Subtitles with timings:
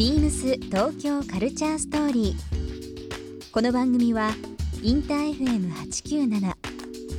[0.00, 3.52] ビームス東京カルチャーストーリー。
[3.52, 4.30] この番組は
[4.82, 6.40] インター FM897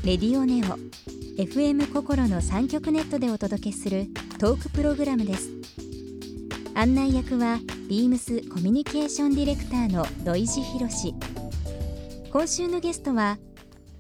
[0.04, 0.79] レディオネオ
[1.40, 4.08] FM 心の三極ネットでお届けする
[4.40, 5.52] トークプログラムです。
[6.74, 11.13] 案内役はビームスコミュニケーションディレクターの土井博志。
[12.32, 13.38] 今週のゲストは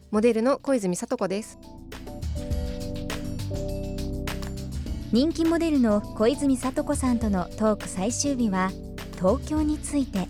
[0.09, 1.59] モデルの小泉聡子です
[5.11, 8.71] 人気モデルの小泉聡子さんとのトーク最終日は
[9.17, 10.29] 東京について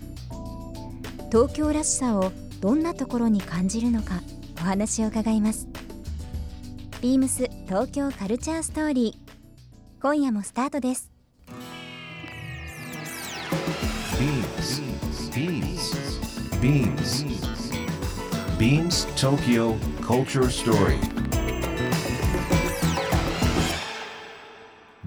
[1.30, 4.20] 東京らしさをどんなところに感じるのか
[4.58, 5.68] お話を伺います
[7.00, 11.12] ビームス東京カルチャーストーリー今夜もスタートです
[15.32, 16.00] Beams.
[16.60, 17.24] Beams.
[18.58, 21.21] Beams Tokyo Culture Story.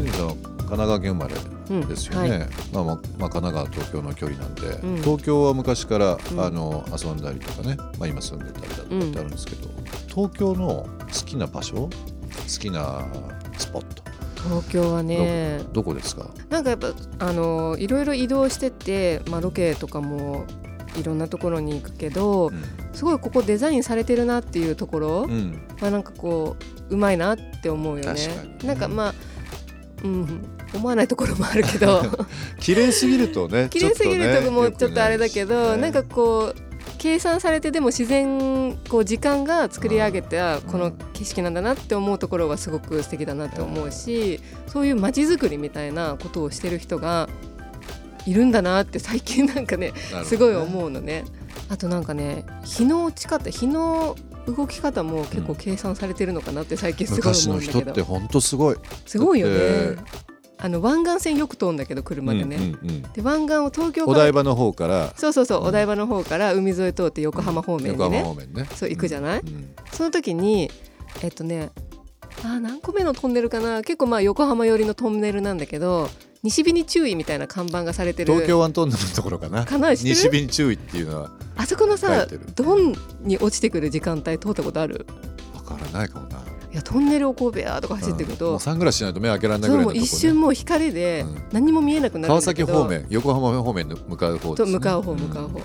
[0.00, 1.34] 小泉さんは神奈川県生まれ
[1.86, 5.02] ですよね、うんまあまあまあ、神奈川東京の距離なんで、ん。
[5.02, 6.40] 東京は昔から、うん。
[6.40, 9.68] あの遊んだりとかね、まあ、今住んでたりだとかってあるんですけど、
[10.08, 11.90] 東京の好きな場所好
[12.58, 13.06] きな
[13.58, 14.02] スポット。
[14.42, 15.60] 東京はね。
[15.72, 15.92] どこ？
[15.92, 16.30] ですか？
[16.48, 20.46] なんかやっぱあのいろいろ移動してって、まあ、ロケとかも
[20.96, 22.50] いろんなところに行くけど、
[22.94, 26.56] すごいここデザインされてるなっていうところ、うん、うんまあなんかこ
[26.88, 28.58] ううまいなって思うよね。
[28.64, 29.14] なんかまあうん
[30.02, 32.02] 思わないところもあるけど。
[32.60, 35.82] 綺麗すぎるとね 綺麗すぎるとこもちょっとあれだけど、ね。
[35.82, 47.28] なんかこう計算されてでも自然こう時間が作り上げたこの景色なんだなって思うところはすごく素敵だなって思うしそういう街づくりみたいなことをしてる人が
[48.26, 49.92] いるんだなって最近なんかね
[50.24, 51.24] すごい思うのね。
[51.68, 57.80] あとなんかね日の落ち方日の動き方も結構計算されてるのかなって最近すごい昔の思うんだけど。
[57.80, 58.76] 人って本当すごい。
[59.06, 59.96] すごいよだね。
[60.62, 62.74] あの湾岸線よく通るんだけど車でね。
[63.14, 65.66] で湾岸を東京からお台場の方からそうそうそう、うん。
[65.68, 68.68] お台場の方から海沿い通って横浜方面横にね、浜方面ね。
[68.74, 69.74] そう行くじゃない、うん。
[69.90, 70.70] その時に
[71.22, 71.70] えっとね
[72.42, 73.82] あー何個目のトンネルかな？
[73.82, 76.10] 結構まあ横浜寄りのトンネルなんだけど
[76.42, 79.64] 西日に注意みたいな看板がされてる東京湾トンネルのところかな。
[79.64, 79.90] かな？
[79.90, 85.06] 西日に注意っていうのはあそこのさドンに落ちてくる時間帯通ったことある？
[85.54, 86.38] わからないかもな。
[86.72, 91.42] いやトンネルをこうベアーとか走っていくと、うんもうサングラスしないと目開けられないぐらいのとこ、ね、一瞬もう光でうん。
[91.52, 95.60] 何も見えなくなるん川崎方面横浜方面に向かう方です、ね、と向かう方向かう方、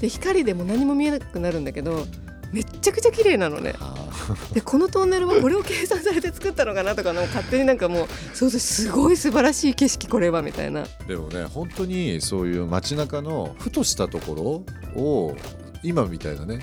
[0.00, 2.04] で光でも何も見えなくなるんだけど
[2.52, 3.74] めっちゃくちゃ綺麗なのね。
[3.78, 3.94] あ
[4.52, 10.84] でこのトンネルはこれを計算されて作ったのかなとかの勝手になんかもうそうそうすごい素晴らしい景色これはみたいな。
[10.84, 14.64] ーでもね本当にそういう街中のふとしたとこ
[14.96, 15.36] ろを
[15.82, 16.60] 今みたいなね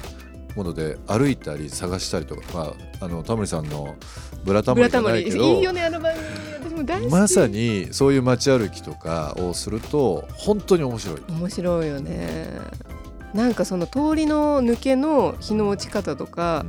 [0.56, 2.62] もので歩いたり探したりとか、ま
[3.02, 3.96] あ、あのタモリさんの
[4.46, 6.26] 「ブラタモリ」じゃないけどいいよねあの番組。
[6.70, 7.12] 私も大好き。
[7.12, 11.22] まさにそういう街歩きとかをすると本当に面白い。
[11.30, 12.48] 面白いよね。
[13.34, 16.66] なんかその通りの抜けの日の落ち方とか、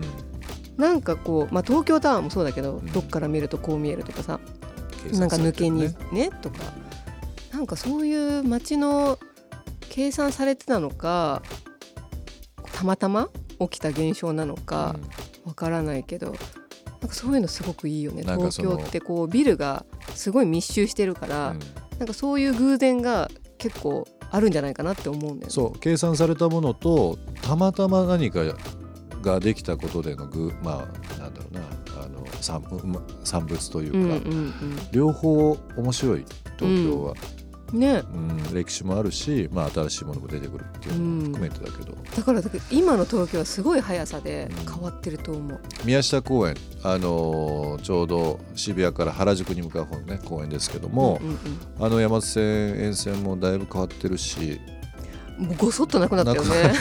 [0.76, 2.86] なんかこう、まあ、東京タワーもそうだけど、うん。
[2.92, 4.40] どっから見るとこう見えるとかさ、
[5.10, 6.56] うんなんか抜けにねねとか。
[7.52, 9.18] なんかそういう街の
[9.88, 11.42] 計算されてたのか
[12.72, 13.30] たまたま
[13.60, 14.96] 起きた現象なのか
[15.44, 16.36] わからないけど、なん
[17.08, 18.22] かそういうのすごくいいよね。
[18.22, 21.60] 東京ってこうビルがすごい密集してるから、うん。
[21.98, 25.50] なんかそういう偶然が結構あるんじゃないかなって思うんだよね。
[25.50, 28.40] そう計算されたものとたまたま何か
[29.26, 31.60] ができたことでのぐまあなんだろうな
[32.02, 32.62] あの産
[33.24, 34.54] 産物というか、うんうんうん。
[34.92, 36.24] 両方面白い
[36.58, 37.14] 東京は、
[37.72, 38.02] ね。
[38.14, 51.38] うん、歴史もあるし、まあ、新しいものも出てくるっていうのも含めてだけど、だからだから今の東京はすごい速さで変わってると思う、宮下公園、あのーちょうど渋谷から原宿に向かう方のね公園ですけども、うんうん。
[51.80, 52.44] あの山手線
[52.80, 54.60] 沿線もだいぶ変わってるし
[55.58, 56.72] ごそっとなくなったよね。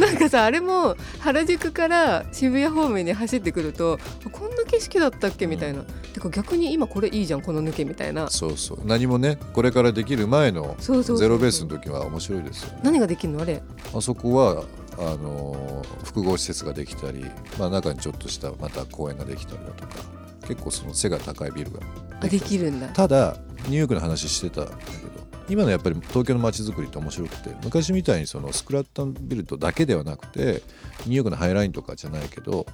[0.00, 3.98] なんかさあれも原宿から渋谷方面に走ってくると
[4.32, 5.82] こんな景色だったっけみたいな、
[6.12, 8.28] てか逆に今これいいじゃんこの抜けみたいな。
[8.28, 8.80] そうそう。
[8.84, 10.92] 何もねこれからできる前のゼ
[11.28, 12.80] ロベースの時は面白いですよね。
[12.82, 13.62] 何ができるのあれ？
[13.94, 14.64] あそこは
[14.98, 17.24] あのー複合施設ができたり、
[17.56, 20.02] まあ、中にちょっとしたまた公園ができたりだとか
[20.48, 21.78] 結構その背が高いビルが
[22.20, 22.88] あできるんだ。
[22.88, 23.36] ただ
[23.66, 25.09] ニューヨークの話してたんだけど
[25.50, 30.62] 今のやっぱり東京の街づくりって面白くて昔みたいにそのスクラッタンビルドだけではなくて
[31.06, 32.66] ニューヨークのハイラインとかじゃないけど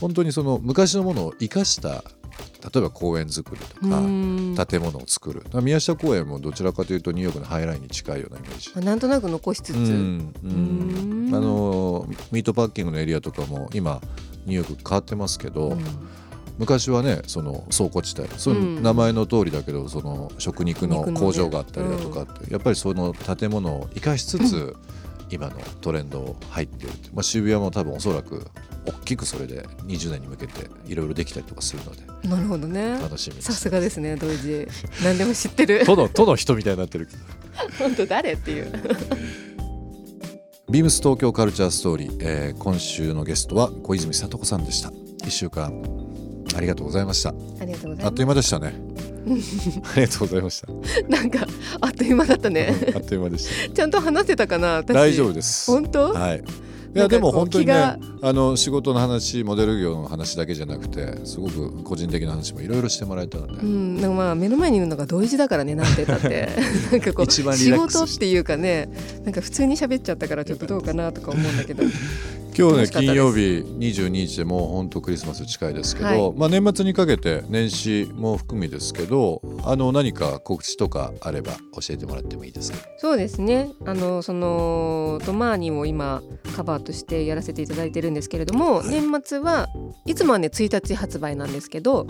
[0.00, 2.04] 本当にその昔のものを生かした
[2.62, 4.54] 例えば公園作りとかん。
[4.54, 5.42] 建物を作る。
[5.62, 8.70] 宮下公園もどちらかというとニューヨークのハイラインに近いようなイメージ。
[8.76, 14.00] あなんとなく残しつつ、あのミートパッキングのエリアとかも今
[14.44, 15.84] ニューヨーク変わってますけど、うん
[16.60, 18.82] 昔はねその倉庫地帯そのうん。
[18.82, 24.76] 名前の通りだけど、その食肉の工場があったりだとかって、やっぱりその建物を生かしつつ、
[25.30, 28.46] 今のトレンド入ってるって、まあ、渋谷も多分おそらく
[28.84, 32.98] 大きくそれで20年に向けていろいろできたりとかするのでなるほどね。
[33.00, 34.66] 楽しみにさすがですね同時
[35.02, 35.84] 何でも知ってる。
[35.86, 37.06] 都の都の人みたいになってる。
[37.06, 37.22] け ど
[37.78, 38.72] 本当誰っていう。
[40.70, 44.90] ビームス東京カルチャーストーリー、えー今週のゲストは小泉聡子さんでした。
[45.24, 45.72] 1週間
[46.56, 47.30] ありがとうございました。
[47.30, 48.74] ありがとうござあっといういま間でしたね。
[49.94, 50.66] ありがとうございました。
[50.66, 51.46] すなんか
[51.80, 52.74] あっという間だったね。
[52.94, 53.74] あっという間でした。
[53.74, 54.94] ちゃんと話せたかな私。
[54.94, 55.70] 大丈夫です。
[55.70, 56.12] 本当？
[56.12, 56.44] はい。
[56.92, 66.48] いやでも本当にねあの仕事の話モデル業の話だけじゃなくてすごく個人的な話もいろいろしてもらえたので、うん、なんかまあ目の前にいるのが同時だからねなんて言ったって。
[66.90, 68.88] なんかこう仕事っていうかね
[69.24, 71.84] なんか普通に喋っちゃったからちょっとどうかなとか思うんだけど
[72.60, 76.32] 今日ね金曜日22日でもう本当クリスマス近いですけど、はい。
[76.36, 81.58] まあ年末にかけて年始も含みですけどあの何か告知とかあれば教
[81.90, 82.78] えてもらってもいいですか？
[82.98, 83.70] そうですね。
[83.86, 86.22] あのそのドマーニも今
[86.54, 89.68] カバーとしてやらせていただいてるんですけれども、年末は
[90.04, 92.06] いつもはね1日発売なんですけど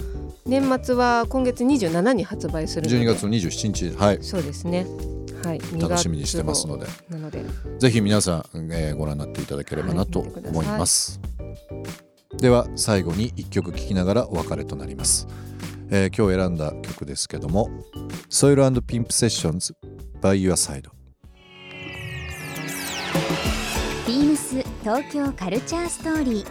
[0.47, 2.97] 年末は今月27に発売するので。
[2.99, 3.97] 12月の27日。
[3.97, 4.19] はい。
[4.23, 4.87] そうですね
[5.45, 6.87] はい2楽しみにしてますので。
[6.87, 7.45] でなので。
[7.79, 11.21] ぜひ皆さん、えーご覧になっていただければなと思います、
[12.39, 15.27] では最後に1曲聴きながらお別れとなります、
[15.91, 17.71] えー今日選んだ曲ですけども
[18.29, 19.75] Soil and Pimp Sessions
[20.21, 20.91] by Your Side
[24.07, 26.47] ビームス東京カルチャーストーリー。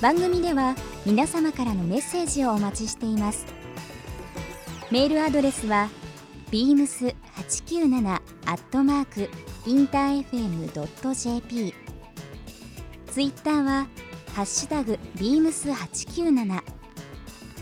[0.00, 0.74] 番組では
[1.06, 3.46] 皆様からのメッセージをお待ちしています。
[4.90, 5.88] メールアドレスは
[6.52, 9.30] beams897 アットマーク
[9.66, 11.74] インター FM.jp
[13.10, 13.86] ツイッターは
[14.34, 16.62] ハッシュタグ beams897 ハ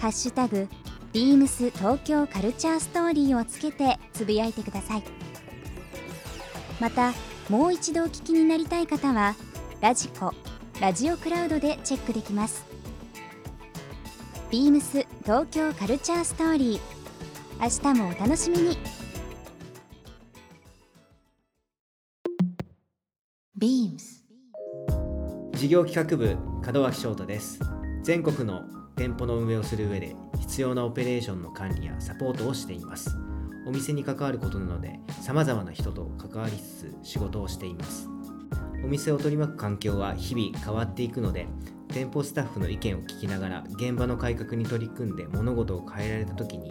[0.08, 0.66] ッシュタグ
[1.12, 5.02] ビームス東京カルチャーストーリーをつけてつぶやいてください。
[6.80, 7.12] また
[7.48, 9.34] もう一度お聞きになりたい方は
[9.80, 10.32] ラジコ
[10.80, 12.64] ラジオクラウドでチェックできます。
[14.50, 16.99] ビームス東京カルチャーストーリー。
[17.62, 18.78] 明日もお楽しみに。
[23.54, 24.24] ビームス
[25.58, 26.38] 事業企画部
[26.72, 27.60] 門脇翔太です。
[28.02, 28.62] 全国の
[28.96, 33.14] 店舗の運営をする上で必要なオペレーションの管理やサポートをしています。
[33.66, 38.08] お店に関わることなので様々な人と関わりつつ仕事をしています。
[38.82, 41.46] お店を取り巻く環境は日々変わっていくので
[41.88, 46.70] 店舗スタッフの意見を聞きながら現場の改革に取り組んで物事を変えられた時に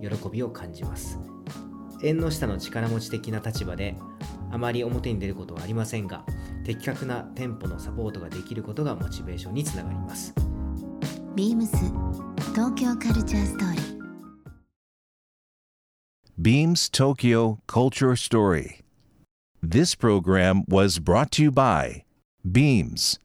[0.00, 1.18] 喜びを感じます
[2.02, 3.96] 縁の下の力持ち的な立場で
[4.50, 6.24] あまり表に出ることはありませんが
[6.64, 10.34] 的確な店舗のサポートができることがモチベーションにつながります
[11.34, 11.76] ビームス
[12.54, 13.96] 東京カルチャーストーリー
[16.38, 18.82] Beams Tokyo Culture Story.
[19.62, 22.04] This program was brought to you by
[22.44, 23.18] Beams.